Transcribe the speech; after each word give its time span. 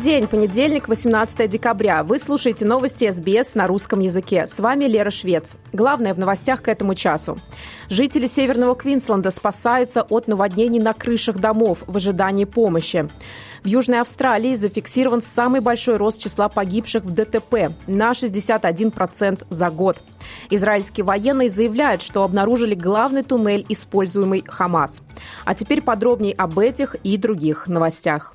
День, 0.00 0.26
понедельник, 0.26 0.88
18 0.88 1.48
декабря. 1.48 2.02
Вы 2.02 2.18
слушаете 2.18 2.64
новости 2.64 3.10
СБС 3.10 3.54
на 3.54 3.66
русском 3.66 4.00
языке. 4.00 4.46
С 4.46 4.58
вами 4.58 4.86
Лера 4.86 5.10
Швец. 5.10 5.56
Главное 5.74 6.14
в 6.14 6.18
новостях 6.18 6.62
к 6.62 6.68
этому 6.68 6.94
часу. 6.94 7.38
Жители 7.90 8.26
Северного 8.26 8.74
Квинсленда 8.74 9.30
спасаются 9.30 10.00
от 10.02 10.26
наводнений 10.26 10.80
на 10.80 10.94
крышах 10.94 11.36
домов 11.36 11.84
в 11.86 11.98
ожидании 11.98 12.46
помощи. 12.46 13.10
В 13.62 13.66
Южной 13.66 14.00
Австралии 14.00 14.54
зафиксирован 14.54 15.20
самый 15.20 15.60
большой 15.60 15.98
рост 15.98 16.18
числа 16.18 16.48
погибших 16.48 17.04
в 17.04 17.12
ДТП 17.12 17.70
на 17.86 18.12
61% 18.12 19.44
за 19.50 19.70
год. 19.70 19.98
Израильские 20.48 21.04
военные 21.04 21.50
заявляют, 21.50 22.00
что 22.00 22.22
обнаружили 22.22 22.74
главный 22.74 23.22
туннель, 23.22 23.66
используемый 23.68 24.44
Хамас. 24.48 25.02
А 25.44 25.54
теперь 25.54 25.82
подробнее 25.82 26.32
об 26.34 26.58
этих 26.58 26.96
и 27.02 27.18
других 27.18 27.66
новостях. 27.66 28.34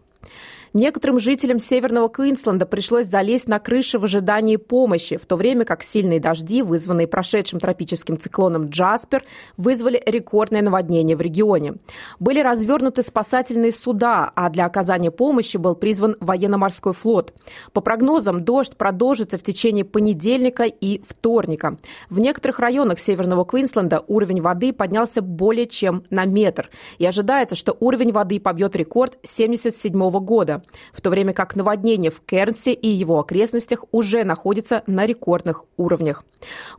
Некоторым 0.75 1.19
жителям 1.19 1.57
Северного 1.57 2.09
Квинсленда 2.09 2.65
пришлось 2.65 3.05
залезть 3.05 3.47
на 3.47 3.59
крыши 3.59 3.97
в 3.97 4.03
ожидании 4.03 4.57
помощи, 4.57 5.15
в 5.15 5.25
то 5.25 5.37
время 5.37 5.63
как 5.63 5.83
сильные 5.83 6.19
дожди, 6.19 6.61
вызванные 6.61 7.07
прошедшим 7.07 7.61
тропическим 7.61 8.19
циклоном 8.19 8.67
Джаспер, 8.67 9.23
вызвали 9.55 10.03
рекордное 10.05 10.61
наводнение 10.61 11.15
в 11.15 11.21
регионе. 11.21 11.75
Были 12.19 12.41
развернуты 12.41 13.03
спасательные 13.03 13.71
суда, 13.71 14.29
а 14.35 14.49
для 14.49 14.65
оказания 14.65 15.11
помощи 15.11 15.55
был 15.55 15.75
призван 15.75 16.17
военно-морской 16.19 16.91
флот. 16.91 17.33
По 17.71 17.79
прогнозам, 17.79 18.43
дождь 18.43 18.75
продолжится 18.75 19.37
в 19.37 19.43
течение 19.43 19.85
понедельника 19.85 20.63
и 20.65 21.01
вторника. 21.07 21.77
В 22.09 22.19
некоторых 22.19 22.59
районах 22.59 22.99
Северного 22.99 23.45
Квинсленда 23.45 24.03
уровень 24.07 24.41
воды 24.41 24.73
поднялся 24.73 25.21
более 25.21 25.67
чем 25.67 26.03
на 26.09 26.25
метр. 26.25 26.69
И 26.97 27.05
ожидается, 27.05 27.55
что 27.55 27.77
уровень 27.79 28.11
воды 28.11 28.41
побьет 28.41 28.75
рекорд 28.75 29.13
1977 29.13 30.19
года 30.19 30.64
в 30.93 31.01
то 31.01 31.09
время 31.09 31.33
как 31.33 31.55
наводнение 31.55 32.11
в 32.11 32.21
Кернсе 32.21 32.73
и 32.73 32.87
его 32.87 33.19
окрестностях 33.19 33.85
уже 33.91 34.23
находится 34.23 34.83
на 34.87 35.05
рекордных 35.05 35.65
уровнях. 35.77 36.23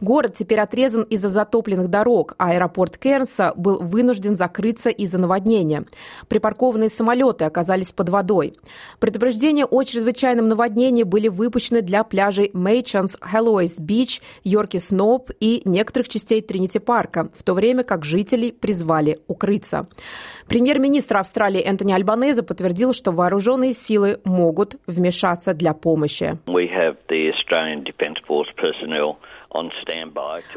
Город 0.01 0.34
теперь 0.37 0.61
отрезан 0.61 1.03
из-за 1.03 1.28
затопленных 1.28 1.89
дорог, 1.89 2.34
а 2.39 2.51
аэропорт 2.51 2.98
Кернса 2.98 3.53
был 3.56 3.78
вынужден 3.78 4.37
закрыться 4.37 4.91
из-за 4.91 5.19
наводнения. 5.19 5.84
Припаркованные 6.28 6.91
самолеты 6.91 7.45
оказались 7.45 7.93
под 7.93 8.09
водой. 8.09 8.56
Предупреждения 9.01 9.65
о 9.65 9.83
чрезвычайном 9.83 10.48
наводнении 10.48 11.03
были 11.03 11.28
выпущены 11.28 11.83
для 11.83 12.05
пляжей 12.05 12.50
Мейчанс, 12.53 13.17
Хэллоуэйс 13.21 13.81
Бич, 13.81 14.23
Йорки 14.45 14.78
Сноуп 14.78 15.31
и 15.41 15.62
некоторых 15.65 16.09
частей 16.09 16.43
Тринити 16.43 16.78
Парка, 16.78 17.31
в 17.37 17.43
то 17.43 17.55
время 17.55 17.83
как 17.84 18.05
жителей 18.05 18.53
призвали 18.53 19.19
укрыться. 19.27 19.89
Премьер-министр 20.48 21.19
Австралии 21.19 21.61
Энтони 21.61 21.93
Альбанеза 21.93 22.43
подтвердил, 22.43 22.93
что 22.93 23.11
вооруженные 23.11 23.73
силы 23.77 24.20
могут 24.24 24.77
вмешаться 24.86 25.55
для 25.55 25.72
помощи. 25.74 26.38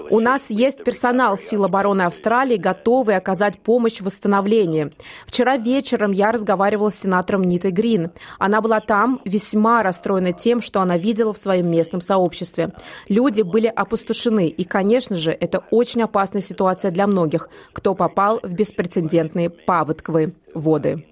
У 0.09 0.19
нас 0.19 0.49
есть 0.49 0.83
персонал 0.83 1.37
сил 1.37 1.65
обороны 1.65 2.03
Австралии, 2.03 2.57
готовый 2.57 3.15
оказать 3.15 3.59
помощь 3.59 3.99
в 3.99 4.05
восстановлении. 4.05 4.91
Вчера 5.25 5.57
вечером 5.57 6.11
я 6.11 6.31
разговаривала 6.31 6.89
с 6.89 6.99
сенатором 6.99 7.43
Нитой 7.43 7.71
Грин. 7.71 8.11
Она 8.39 8.61
была 8.61 8.79
там 8.79 9.21
весьма 9.25 9.83
расстроена 9.83 10.33
тем, 10.33 10.61
что 10.61 10.81
она 10.81 10.97
видела 10.97 11.33
в 11.33 11.37
своем 11.37 11.69
местном 11.69 12.01
сообществе. 12.01 12.73
Люди 13.07 13.41
были 13.41 13.67
опустошены, 13.67 14.47
и, 14.47 14.63
конечно 14.63 15.15
же, 15.15 15.31
это 15.31 15.63
очень 15.71 16.03
опасная 16.03 16.41
ситуация 16.41 16.91
для 16.91 17.07
многих, 17.07 17.49
кто 17.73 17.95
попал 17.95 18.39
в 18.43 18.53
беспрецедентные 18.53 19.49
паводковые 19.49 20.33
воды. 20.53 21.05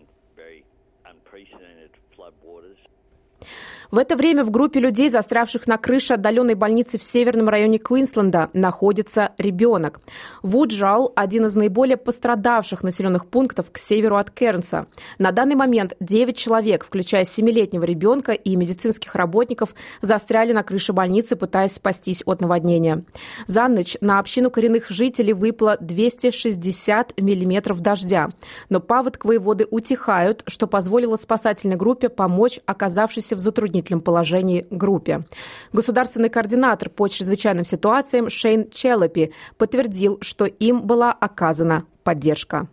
В 3.90 3.98
это 4.00 4.18
время 4.18 4.44
в 4.44 4.52
группе 4.52 4.82
людей, 4.82 5.10
застрявших 5.10 5.66
на 5.66 5.78
крыше 5.78 6.16
отдаленной 6.16 6.56
больницы 6.56 6.98
в 6.98 7.04
северном 7.04 7.48
районе 7.48 7.78
Квинсленда, 7.78 8.50
находится 8.52 9.32
ребенок. 9.38 10.02
Вуджал– 10.42 11.14
один 11.16 11.46
из 11.46 11.56
наиболее 11.56 11.96
пострадавших 11.96 12.84
населенных 12.84 13.28
пунктов 13.28 13.72
к 13.72 13.78
северу 13.78 14.18
от 14.18 14.30
Кернса. 14.32 14.88
На 15.20 15.32
данный 15.32 15.56
момент 15.56 15.94
9 16.02 16.36
человек, 16.36 16.86
включая 16.86 17.24
7-летнего 17.24 17.86
ребенка 17.86 18.34
и 18.34 18.56
медицинских 18.58 19.16
работников, 19.16 19.74
застряли 20.02 20.52
на 20.52 20.64
крыше 20.64 20.92
больницы, 20.92 21.38
пытаясь 21.38 21.74
спастись 21.74 22.24
от 22.26 22.42
наводнения. 22.42 23.06
За 23.46 23.70
ночь 23.70 23.96
на 24.02 24.20
общину 24.20 24.52
коренных 24.52 24.90
жителей 24.90 25.34
выпало 25.34 25.78
260 25.80 27.22
миллиметров 27.22 27.80
дождя. 27.80 28.32
Но 28.70 28.82
паводковые 28.82 29.40
воды 29.40 29.66
утихают, 29.70 30.44
что 30.46 30.68
позволило 30.68 31.16
спасательной 31.16 31.78
группе 31.78 32.10
помочь 32.10 32.60
оказавшейся 32.66 33.36
в 33.38 33.40
затруднении 33.40 33.77
затруднительном 33.78 34.02
положении 34.02 34.66
группе. 34.70 35.26
Государственный 35.74 36.30
координатор 36.30 36.90
по 36.90 37.08
чрезвычайным 37.08 37.66
ситуациям 37.66 38.30
Шейн 38.30 38.70
Челопи 38.72 39.32
подтвердил, 39.58 40.18
что 40.22 40.46
им 40.46 40.82
была 40.82 41.12
оказана 41.12 41.86
поддержка. 42.04 42.68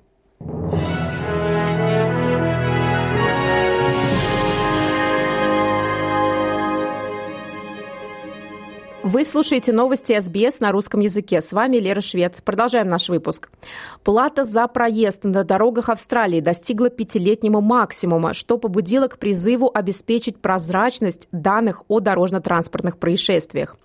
Вы 9.15 9.25
слушаете 9.25 9.71
новости 9.73 10.19
СБС 10.19 10.59
на 10.59 10.73
русском 10.73 10.99
языке. 10.99 11.41
С 11.41 11.53
вами 11.53 11.77
Лера 11.77 12.01
Швец. 12.01 12.41
Продолжаем 12.41 12.89
наш 12.89 13.09
выпуск. 13.09 13.49
Плата 14.03 14.45
за 14.45 14.67
проезд 14.67 15.23
на 15.23 15.45
дорогах 15.45 15.89
Австралии 15.89 16.41
достигла 16.41 16.91
пятилетнего 16.91 17.61
максимума, 17.61 18.35
что 18.35 18.59
побудило 18.59 19.07
к 19.07 19.21
призыву 19.21 19.71
обеспечить 19.73 20.41
прозрачность 20.41 21.29
данных 21.31 21.85
о 21.87 22.01
дорожно-транспортных 22.01 22.99
происшествиях. 22.99 23.77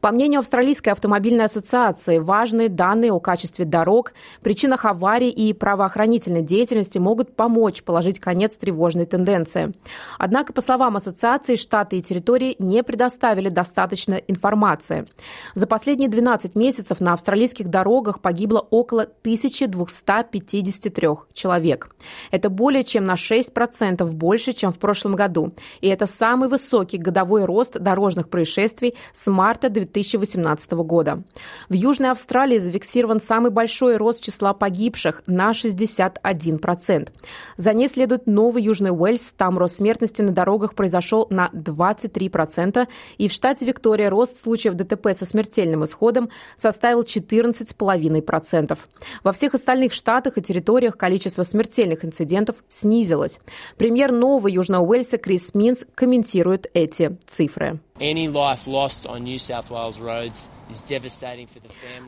По 0.00 0.12
мнению 0.12 0.38
Австралийской 0.38 0.90
автомобильной 0.90 1.46
ассоциации, 1.46 2.18
важные 2.18 2.68
данные 2.68 3.12
о 3.12 3.18
качестве 3.18 3.64
дорог, 3.64 4.12
причинах 4.40 4.84
аварий 4.84 5.30
и 5.30 5.52
правоохранительной 5.52 6.42
деятельности 6.42 6.98
могут 6.98 7.34
помочь 7.34 7.82
положить 7.82 8.20
конец 8.20 8.56
тревожной 8.56 9.06
тенденции. 9.06 9.74
Однако, 10.16 10.52
по 10.52 10.60
словам 10.60 10.94
ассоциации, 10.94 11.56
штаты 11.56 11.98
и 11.98 12.02
территории 12.02 12.54
не 12.60 12.84
предоставили 12.84 13.48
достаточно 13.48 14.14
информации 14.14 14.75
информация. 14.76 15.06
За 15.54 15.66
последние 15.66 16.08
12 16.08 16.54
месяцев 16.54 17.00
на 17.00 17.12
австралийских 17.12 17.68
дорогах 17.68 18.20
погибло 18.20 18.66
около 18.70 19.02
1253 19.02 21.08
человек. 21.32 21.94
Это 22.30 22.50
более 22.50 22.84
чем 22.84 23.04
на 23.04 23.14
6% 23.14 24.04
больше, 24.04 24.52
чем 24.52 24.72
в 24.72 24.78
прошлом 24.78 25.16
году. 25.16 25.52
И 25.80 25.88
это 25.88 26.06
самый 26.06 26.48
высокий 26.48 26.98
годовой 26.98 27.44
рост 27.44 27.78
дорожных 27.78 28.28
происшествий 28.28 28.94
с 29.12 29.30
марта 29.30 29.68
2018 29.68 30.72
года. 30.72 31.22
В 31.68 31.74
Южной 31.74 32.10
Австралии 32.10 32.58
зафиксирован 32.58 33.20
самый 33.20 33.50
большой 33.50 33.96
рост 33.96 34.22
числа 34.22 34.54
погибших 34.54 35.22
на 35.26 35.50
61%. 35.50 37.08
За 37.56 37.72
ней 37.72 37.88
следует 37.88 38.26
Новый 38.26 38.62
Южный 38.62 38.90
Уэльс. 38.90 39.34
Там 39.36 39.58
рост 39.58 39.76
смертности 39.76 40.22
на 40.22 40.32
дорогах 40.32 40.74
произошел 40.74 41.26
на 41.30 41.50
23%. 41.52 42.86
И 43.18 43.28
в 43.28 43.32
штате 43.32 43.66
Виктория 43.66 44.10
рост 44.10 44.38
случаев 44.38 44.65
случаев 44.66 44.74
ДТП 44.74 45.14
со 45.14 45.26
смертельным 45.26 45.84
исходом 45.84 46.30
составил 46.56 47.02
14,5%. 47.02 48.78
Во 49.22 49.32
всех 49.32 49.54
остальных 49.54 49.92
штатах 49.92 50.38
и 50.38 50.42
территориях 50.42 50.96
количество 50.96 51.42
смертельных 51.42 52.04
инцидентов 52.04 52.56
снизилось. 52.68 53.38
Премьер 53.76 54.12
Нового 54.12 54.48
Южного 54.48 54.84
Уэльса 54.84 55.18
Крис 55.18 55.54
Минс 55.54 55.84
комментирует 55.94 56.66
эти 56.74 57.16
цифры. 57.26 57.80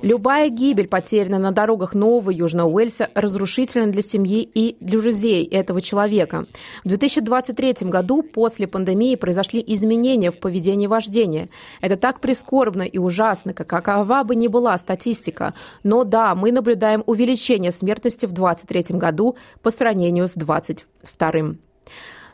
Любая 0.02 0.48
гибель, 0.48 0.88
потерянная 0.88 1.38
на 1.38 1.52
дорогах 1.52 1.94
Нового 1.94 2.30
Южного 2.30 2.68
Уэльса, 2.68 3.08
разрушительна 3.14 3.90
для 3.90 4.02
семьи 4.02 4.42
и 4.42 4.76
для 4.80 5.00
друзей 5.00 5.44
этого 5.46 5.80
человека. 5.80 6.44
В 6.84 6.88
2023 6.88 7.88
году 7.88 8.22
после 8.22 8.66
пандемии 8.66 9.14
произошли 9.14 9.62
изменения 9.66 10.30
в 10.30 10.38
поведении 10.38 10.86
вождения. 10.86 11.48
Это 11.80 11.96
так 11.96 12.20
прискорбно 12.20 12.82
и 12.82 12.98
ужасно, 12.98 13.54
как 13.54 13.68
какова 13.68 14.24
бы 14.24 14.34
ни 14.34 14.48
была 14.48 14.76
статистика. 14.78 15.54
Но 15.82 16.04
да, 16.04 16.34
мы 16.34 16.52
наблюдаем 16.52 17.02
увеличение 17.06 17.72
смертности 17.72 18.26
в 18.26 18.32
2023 18.32 18.98
году 18.98 19.36
по 19.62 19.70
сравнению 19.70 20.28
с 20.28 20.34
2022. 20.34 21.56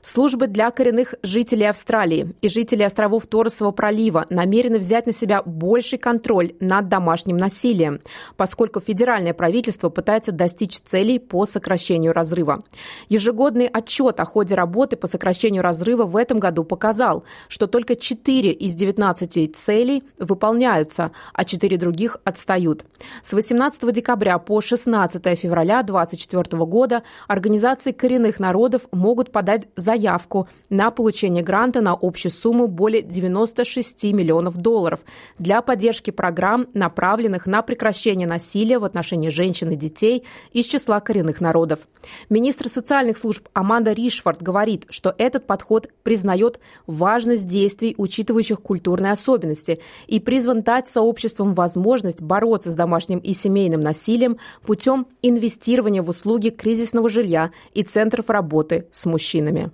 Службы 0.05 0.49
для 0.49 0.71
коренных 0.71 1.15
жителей 1.23 1.65
Австралии 1.65 2.35
и 2.43 2.49
жителей 2.51 2.85
островов 2.85 3.27
Торосового 3.27 3.73
пролива 3.73 4.27
намерены 4.29 4.77
взять 4.77 5.07
на 5.07 5.13
себя 5.13 5.43
больший 5.43 5.99
контроль 5.99 6.53
над 6.61 6.91
домашним 6.91 7.39
насилием, 7.39 8.03
поскольку 8.37 8.81
федеральное 8.81 9.33
правительство 9.33 9.89
пытается 9.89 10.31
достичь 10.31 10.79
целей 10.79 11.19
по 11.19 11.47
сокращению 11.47 12.13
разрыва. 12.13 12.65
Ежегодный 13.09 13.67
отчет 13.67 14.21
о 14.21 14.27
ходе 14.27 14.55
работы 14.55 14.97
по 14.97 15.07
сокращению 15.07 15.63
разрыва 15.63 16.05
в 16.05 16.19
этом 16.19 16.39
году 16.39 16.65
показал, 16.65 17.25
что 17.49 17.67
только 17.67 17.97
4 17.97 18.53
из 18.53 18.75
19 18.75 19.57
целей 19.57 20.03
выполняются, 20.19 21.13
а 21.33 21.47
4 21.47 21.79
других 21.79 22.19
отстают. 22.25 22.85
С 23.23 23.33
18 23.33 23.91
декабря 23.91 24.39
по 24.39 24.61
16 24.61 25.39
февраля 25.39 25.83
2024 25.83 26.63
года 26.67 27.05
организации 27.27 27.93
коренных 27.93 28.39
народов 28.39 28.83
могут 28.93 29.33
подать 29.33 29.67
заявку 29.95 30.49
на 30.71 30.91
получение 30.91 31.45
гранта 31.45 31.81
на 31.81 31.93
общую 31.93 32.33
сумму 32.33 32.67
более 32.67 33.03
96 33.03 34.05
миллионов 34.13 34.57
долларов 34.57 35.01
для 35.39 35.63
поддержки 35.63 36.11
программ, 36.11 36.67
направленных 36.75 37.47
на 37.47 37.63
прекращение 37.63 38.27
насилия 38.27 38.79
в 38.79 38.85
отношении 38.85 39.29
женщин 39.29 39.71
и 39.71 39.77
детей 39.77 40.25
из 40.53 40.67
числа 40.67 41.01
коренных 41.01 41.41
народов. 41.41 41.81
Министр 42.29 42.69
социальных 42.69 43.19
служб 43.19 43.49
Аманда 43.53 43.93
Ришфорд 43.93 44.43
говорит, 44.43 44.87
что 44.91 45.15
этот 45.17 45.47
подход 45.47 45.89
признает 46.03 46.59
важность 46.87 47.47
действий, 47.47 47.95
учитывающих 47.97 48.61
культурные 48.61 49.13
особенности, 49.13 49.79
и 50.09 50.19
призван 50.19 50.63
дать 50.63 50.89
сообществам 50.89 51.55
возможность 51.55 52.21
бороться 52.21 52.71
с 52.71 52.75
домашним 52.75 53.19
и 53.19 53.33
семейным 53.33 53.81
насилием 53.81 54.39
путем 54.67 55.07
инвестирования 55.23 56.03
в 56.03 56.09
услуги 56.09 56.49
кризисного 56.49 57.09
жилья 57.09 57.53
и 57.75 57.85
центров 57.85 58.29
работы 58.29 58.87
с 58.91 59.07
мужчинами. 59.07 59.71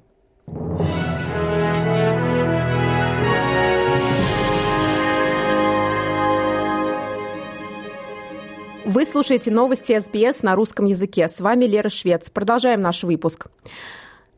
Вы 8.93 9.07
слушаете 9.07 9.53
новости 9.53 9.97
СБС 9.97 10.43
на 10.43 10.57
русском 10.57 10.85
языке. 10.85 11.29
С 11.29 11.41
вами 11.41 11.65
Лера 11.65 11.89
Швец. 11.89 12.29
Продолжаем 12.29 12.81
наш 12.81 13.05
выпуск. 13.05 13.47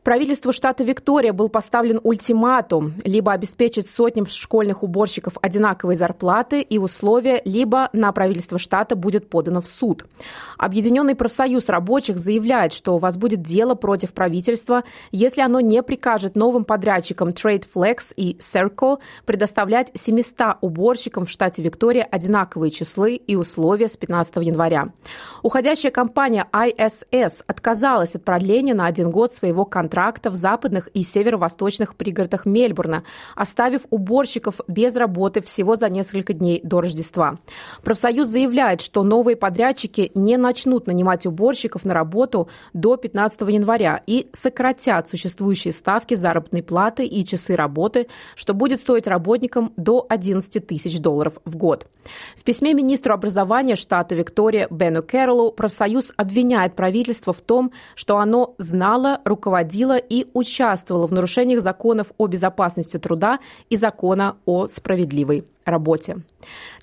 Правительству 0.03 0.51
штата 0.51 0.83
Виктория 0.83 1.31
был 1.31 1.47
поставлен 1.47 1.97
ультиматум 2.03 2.95
либо 3.05 3.31
обеспечить 3.31 3.89
сотням 3.89 4.25
школьных 4.27 4.83
уборщиков 4.83 5.37
одинаковые 5.41 5.95
зарплаты 5.95 6.59
и 6.59 6.77
условия, 6.77 7.41
либо 7.45 7.89
на 7.93 8.11
правительство 8.11 8.59
штата 8.59 8.97
будет 8.97 9.29
подано 9.29 9.61
в 9.61 9.67
суд. 9.67 10.05
Объединенный 10.57 11.15
профсоюз 11.15 11.69
рабочих 11.69 12.17
заявляет, 12.17 12.73
что 12.73 12.97
возбудит 12.97 13.41
дело 13.41 13.75
против 13.75 14.11
правительства, 14.11 14.83
если 15.13 15.39
оно 15.39 15.61
не 15.61 15.81
прикажет 15.81 16.35
новым 16.35 16.65
подрядчикам 16.65 17.29
Trade 17.29 17.65
Flex 17.73 18.13
и 18.17 18.35
Serco 18.41 18.99
предоставлять 19.25 19.89
700 19.93 20.57
уборщикам 20.59 21.25
в 21.25 21.29
штате 21.29 21.63
Виктория 21.63 22.05
одинаковые 22.11 22.71
числы 22.71 23.15
и 23.15 23.37
условия 23.37 23.87
с 23.87 23.95
15 23.95 24.35
января. 24.37 24.89
Уходящая 25.43 25.93
компания 25.93 26.45
ISS 26.51 27.45
отказалась 27.47 28.15
от 28.15 28.25
продления 28.25 28.73
на 28.73 28.87
один 28.87 29.09
год 29.09 29.33
своего 29.33 29.63
контракта 29.63 29.92
контракта 29.93 30.31
в 30.31 30.35
западных 30.35 30.89
и 30.95 31.03
северо-восточных 31.03 31.95
пригородах 31.95 32.47
Мельбурна, 32.47 33.03
оставив 33.35 33.81
уборщиков 33.91 34.59
без 34.67 34.95
работы 34.95 35.39
всего 35.43 35.75
за 35.75 35.87
несколько 35.87 36.33
дней 36.33 36.61
до 36.63 36.81
Рождества. 36.81 37.37
Профсоюз 37.83 38.27
заявляет, 38.27 38.81
что 38.81 39.03
новые 39.03 39.35
подрядчики 39.35 40.09
не 40.15 40.37
начнут 40.37 40.87
нанимать 40.87 41.27
уборщиков 41.27 41.85
на 41.85 41.93
работу 41.93 42.49
до 42.73 42.97
15 42.97 43.41
января 43.41 44.01
и 44.07 44.29
сократят 44.33 45.07
существующие 45.07 45.73
ставки 45.73 46.15
заработной 46.15 46.63
платы 46.63 47.05
и 47.05 47.23
часы 47.23 47.55
работы, 47.55 48.07
что 48.35 48.55
будет 48.55 48.81
стоить 48.81 49.05
работникам 49.05 49.73
до 49.77 50.07
11 50.09 50.65
тысяч 50.65 50.99
долларов 50.99 51.37
в 51.45 51.55
год. 51.55 51.85
В 52.35 52.43
письме 52.43 52.73
министру 52.73 53.13
образования 53.13 53.75
штата 53.75 54.15
Виктория 54.15 54.67
Бену 54.69 55.03
Кэрролу 55.03 55.51
профсоюз 55.51 56.13
обвиняет 56.17 56.75
правительство 56.75 57.31
в 57.31 57.41
том, 57.41 57.71
что 57.95 58.17
оно 58.17 58.55
знало, 58.57 59.21
руководило 59.23 59.82
руководила 59.83 59.97
и 59.97 60.27
участвовала 60.33 61.07
в 61.07 61.13
нарушениях 61.13 61.61
законов 61.61 62.07
о 62.17 62.27
безопасности 62.27 62.97
труда 62.97 63.39
и 63.69 63.75
закона 63.75 64.35
о 64.45 64.67
справедливой 64.67 65.45
работе. 65.65 66.17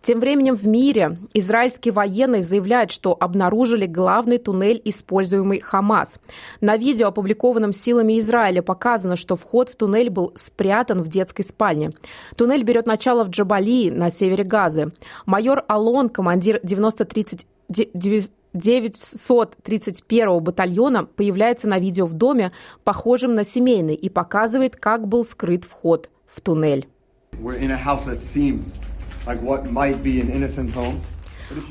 Тем 0.00 0.20
временем 0.20 0.54
в 0.54 0.66
мире 0.66 1.18
израильские 1.34 1.92
военные 1.92 2.40
заявляют, 2.40 2.90
что 2.90 3.14
обнаружили 3.20 3.84
главный 3.86 4.38
туннель, 4.38 4.80
используемый 4.84 5.60
Хамас. 5.60 6.18
На 6.62 6.78
видео, 6.78 7.08
опубликованном 7.08 7.72
силами 7.72 8.18
Израиля, 8.20 8.62
показано, 8.62 9.16
что 9.16 9.36
вход 9.36 9.68
в 9.68 9.76
туннель 9.76 10.08
был 10.08 10.32
спрятан 10.34 11.02
в 11.02 11.08
детской 11.08 11.42
спальне. 11.42 11.92
Туннель 12.36 12.62
берет 12.62 12.86
начало 12.86 13.24
в 13.24 13.28
Джабалии 13.28 13.90
на 13.90 14.10
севере 14.10 14.44
Газы. 14.44 14.92
Майор 15.26 15.62
Алон, 15.68 16.08
командир 16.08 16.60
9030 16.62 17.46
931 18.52 20.40
батальона 20.40 21.04
появляется 21.04 21.68
на 21.68 21.78
видео 21.78 22.06
в 22.06 22.14
доме, 22.14 22.52
похожем 22.84 23.34
на 23.34 23.44
семейный, 23.44 23.94
и 23.94 24.08
показывает, 24.08 24.76
как 24.76 25.06
был 25.06 25.24
скрыт 25.24 25.64
вход 25.64 26.10
в 26.26 26.40
туннель. 26.40 26.88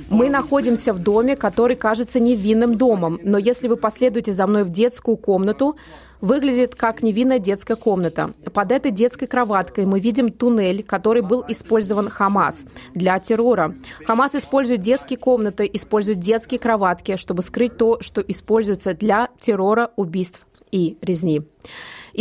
Мы 0.09 0.29
находимся 0.29 0.93
в 0.93 0.99
доме, 0.99 1.35
который 1.35 1.75
кажется 1.75 2.19
невинным 2.19 2.77
домом, 2.77 3.19
но 3.23 3.37
если 3.37 3.67
вы 3.67 3.77
последуете 3.77 4.33
за 4.33 4.47
мной 4.47 4.63
в 4.63 4.69
детскую 4.69 5.17
комнату, 5.17 5.75
выглядит 6.21 6.75
как 6.75 7.01
невинная 7.01 7.39
детская 7.39 7.75
комната. 7.75 8.33
Под 8.53 8.71
этой 8.71 8.91
детской 8.91 9.25
кроваткой 9.25 9.85
мы 9.85 9.99
видим 9.99 10.31
туннель, 10.31 10.83
который 10.83 11.21
был 11.21 11.45
использован 11.47 12.09
Хамас 12.09 12.65
для 12.93 13.17
террора. 13.19 13.75
Хамас 14.05 14.35
использует 14.35 14.81
детские 14.81 15.17
комнаты, 15.17 15.69
использует 15.71 16.19
детские 16.19 16.59
кроватки, 16.59 17.15
чтобы 17.15 17.41
скрыть 17.41 17.77
то, 17.77 18.01
что 18.01 18.21
используется 18.21 18.93
для 18.93 19.29
террора, 19.39 19.91
убийств 19.95 20.45
и 20.71 20.97
резни. 21.01 21.41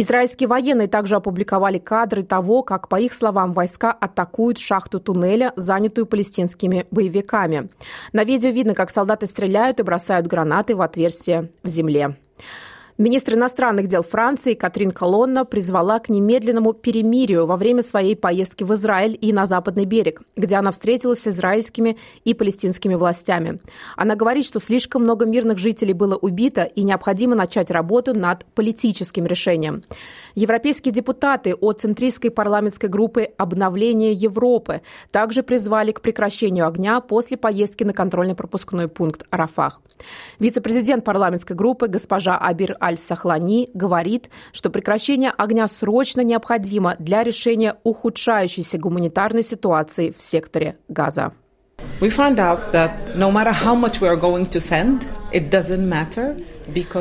Израильские 0.00 0.49
военные 0.49 0.87
также 0.87 1.17
опубликовали 1.17 1.79
кадры 1.79 2.23
того, 2.23 2.62
как, 2.62 2.87
по 2.89 3.00
их 3.00 3.12
словам, 3.12 3.53
войска 3.53 3.91
атакуют 3.91 4.56
шахту 4.56 5.00
туннеля, 5.00 5.53
занятую 5.56 6.06
палестинскими 6.06 6.87
боевиками. 6.93 7.69
На 8.12 8.23
видео 8.23 8.50
видно, 8.50 8.75
как 8.75 8.93
солдаты 8.93 9.27
стреляют 9.27 9.81
и 9.81 9.83
бросают 9.83 10.29
гранаты 10.29 10.77
в 10.77 10.83
отверстие 10.83 11.50
в 11.65 11.69
земле. 11.69 12.17
Министр 13.00 13.35
иностранных 13.35 13.87
дел 13.87 14.03
Франции 14.03 14.55
Катрин 14.55 14.91
Колонна 14.91 15.45
призвала 15.45 16.00
к 16.00 16.09
немедленному 16.09 16.73
перемирию 16.73 17.47
во 17.47 17.56
время 17.56 17.83
своей 17.83 18.17
поездки 18.17 18.65
в 18.65 18.75
Израиль 18.75 19.17
и 19.21 19.33
на 19.33 19.47
Западный 19.47 19.85
берег, 19.85 20.23
где 20.35 20.56
она 20.56 20.73
встретилась 20.73 21.21
с 21.21 21.29
израильскими 21.29 21.97
и 22.25 22.34
палестинскими 22.34 22.96
властями. 22.96 23.61
Она 23.96 24.17
говорит, 24.17 24.44
что 24.44 24.58
слишком 24.58 25.03
много 25.03 25.27
мирных 25.27 25.58
жителей 25.58 25.93
было 25.93 26.17
убито 26.17 26.65
и 26.65 26.82
необходимо 26.82 27.37
начать 27.37 27.70
работу 27.70 28.15
над 28.15 28.44
политическим 28.46 29.27
решением. 29.27 29.84
Европейские 30.34 30.93
депутаты 30.93 31.55
от 31.55 31.81
центристской 31.81 32.32
парламентской 32.32 32.87
группы 32.87 33.29
«Обновление 33.37 34.13
Европы» 34.13 34.82
также 35.13 35.44
призвали 35.44 35.93
к 35.93 36.01
прекращению 36.01 36.67
огня 36.67 37.01
после 37.01 37.37
поездки 37.37 37.84
на 37.84 37.93
контрольно-пропускной 37.93 38.89
пункт 38.89 39.25
Рафах. 39.31 39.81
Вице-президент 40.39 41.05
парламентской 41.05 41.55
группы 41.55 41.89
госпожа 41.89 42.37
Абир 42.37 42.77
Аль-Сахлани 42.89 43.71
говорит, 43.75 44.31
что 44.53 44.71
прекращение 44.71 45.31
огня 45.37 45.69
срочно 45.69 46.23
необходимо 46.23 46.97
для 46.99 47.23
решения 47.23 47.77
ухудшающейся 47.85 48.79
гуманитарной 48.79 49.43
ситуации 49.43 50.15
в 50.17 50.23
секторе 50.23 50.79
Газа. 50.89 51.33
We 52.01 52.09
found 52.09 52.39
out 52.39 52.73
that 52.73 53.15
no 53.15 53.31
matter 53.31 53.53
how 53.53 53.75
much 53.75 54.01
we 54.01 54.09
are 54.09 54.17
going 54.17 54.47
to 54.47 54.59
send, 54.59 55.07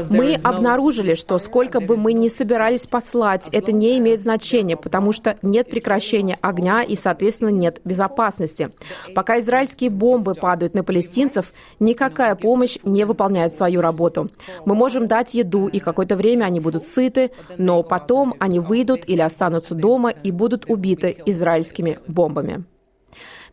мы 0.09 0.35
обнаружили, 0.43 1.15
что 1.15 1.37
сколько 1.37 1.79
бы 1.79 1.97
мы 1.97 2.13
ни 2.13 2.27
собирались 2.27 2.85
послать, 2.85 3.49
это 3.51 3.71
не 3.71 3.97
имеет 3.97 4.21
значения, 4.21 4.75
потому 4.77 5.11
что 5.11 5.37
нет 5.41 5.69
прекращения 5.69 6.37
огня 6.41 6.83
и, 6.83 6.95
соответственно, 6.95 7.49
нет 7.49 7.81
безопасности. 7.83 8.71
Пока 9.15 9.39
израильские 9.39 9.89
бомбы 9.89 10.33
падают 10.33 10.73
на 10.73 10.83
палестинцев, 10.83 11.53
никакая 11.79 12.35
помощь 12.35 12.77
не 12.83 13.05
выполняет 13.05 13.53
свою 13.53 13.81
работу. 13.81 14.29
Мы 14.65 14.75
можем 14.75 15.07
дать 15.07 15.33
еду, 15.33 15.67
и 15.67 15.79
какое-то 15.79 16.15
время 16.15 16.45
они 16.45 16.59
будут 16.59 16.83
сыты, 16.83 17.31
но 17.57 17.83
потом 17.83 18.35
они 18.39 18.59
выйдут 18.59 19.07
или 19.07 19.21
останутся 19.21 19.75
дома 19.75 20.09
и 20.09 20.31
будут 20.31 20.65
убиты 20.67 21.17
израильскими 21.25 21.99
бомбами. 22.07 22.65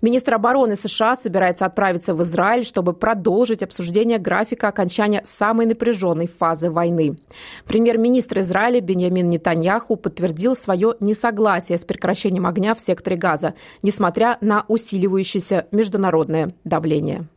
Министр 0.00 0.34
обороны 0.34 0.76
США 0.76 1.16
собирается 1.16 1.66
отправиться 1.66 2.14
в 2.14 2.22
Израиль, 2.22 2.64
чтобы 2.64 2.92
продолжить 2.92 3.62
обсуждение 3.62 4.18
графика 4.18 4.68
окончания 4.68 5.22
самой 5.24 5.66
напряженной 5.66 6.26
фазы 6.26 6.70
войны. 6.70 7.16
Премьер-министр 7.66 8.40
Израиля 8.40 8.80
Беньямин 8.80 9.28
Нетаньяху 9.28 9.96
подтвердил 9.96 10.56
свое 10.56 10.94
несогласие 11.00 11.78
с 11.78 11.84
прекращением 11.84 12.46
огня 12.46 12.74
в 12.74 12.80
секторе 12.80 13.16
Газа, 13.16 13.54
несмотря 13.82 14.38
на 14.40 14.64
усиливающееся 14.68 15.66
международное 15.70 16.54
давление. 16.64 17.28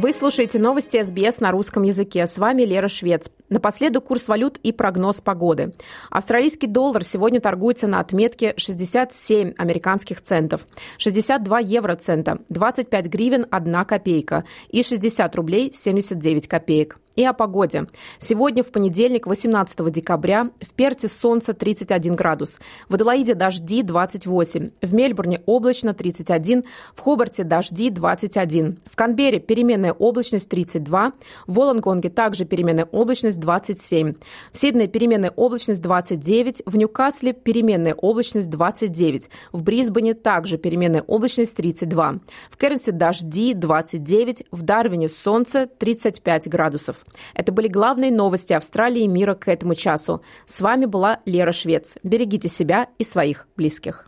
Вы 0.00 0.12
слушаете 0.12 0.60
новости 0.60 1.02
СБС 1.02 1.40
на 1.40 1.50
русском 1.50 1.82
языке. 1.82 2.24
С 2.28 2.38
вами 2.38 2.62
Лера 2.62 2.86
Швец. 2.86 3.32
Напоследок 3.48 4.04
курс 4.04 4.28
валют 4.28 4.58
и 4.62 4.72
прогноз 4.72 5.20
погоды. 5.20 5.72
Австралийский 6.10 6.66
доллар 6.66 7.02
сегодня 7.02 7.40
торгуется 7.40 7.86
на 7.86 8.00
отметке 8.00 8.52
67 8.56 9.54
американских 9.56 10.20
центов, 10.20 10.66
62 10.98 11.60
евроцента, 11.60 12.38
25 12.50 13.06
гривен 13.06 13.46
1 13.50 13.84
копейка 13.86 14.44
и 14.68 14.82
60 14.82 15.34
рублей 15.36 15.72
79 15.72 16.46
копеек. 16.46 16.98
И 17.18 17.24
о 17.24 17.32
погоде. 17.32 17.88
Сегодня, 18.20 18.62
в 18.62 18.68
понедельник, 18.68 19.26
18 19.26 19.90
декабря, 19.90 20.50
в 20.60 20.72
Перте 20.72 21.08
солнце 21.08 21.52
31 21.52 22.14
градус, 22.14 22.60
в 22.88 22.94
Аделаиде 22.94 23.34
дожди 23.34 23.82
28, 23.82 24.70
в 24.80 24.94
Мельбурне 24.94 25.40
облачно 25.44 25.94
31, 25.94 26.62
в 26.94 27.00
Хобарте 27.00 27.42
дожди 27.42 27.90
21, 27.90 28.78
в 28.88 28.94
Канберре 28.94 29.40
переменная 29.40 29.92
облачность 29.92 30.48
32, 30.48 31.12
в 31.48 31.52
Волонгонге 31.52 32.08
также 32.08 32.44
переменная 32.44 32.84
облачность 33.38 33.40
27, 33.40 34.14
в 34.52 34.58
Сиднее 34.58 34.88
переменная 34.88 35.30
облачность 35.30 35.82
29, 35.82 36.62
в 36.66 36.76
Ньюкасле 36.76 37.32
переменная 37.32 37.94
облачность 37.94 38.50
29, 38.50 39.30
в 39.52 39.62
Брисбене 39.62 40.14
также 40.14 40.58
переменная 40.58 41.02
облачность 41.02 41.56
32, 41.56 42.18
в 42.50 42.56
Кернсе 42.56 42.92
дожди 42.92 43.54
29, 43.54 44.44
в 44.50 44.62
Дарвине 44.62 45.08
солнце 45.08 45.66
35 45.66 46.48
градусов. 46.48 46.96
Это 47.34 47.52
были 47.52 47.68
главные 47.68 48.10
новости 48.10 48.52
Австралии 48.52 49.02
и 49.02 49.08
мира 49.08 49.34
к 49.34 49.48
этому 49.48 49.74
часу. 49.74 50.20
С 50.46 50.60
вами 50.60 50.86
была 50.86 51.20
Лера 51.24 51.52
Швец. 51.52 51.96
Берегите 52.02 52.48
себя 52.48 52.88
и 52.98 53.04
своих 53.04 53.46
близких. 53.56 54.07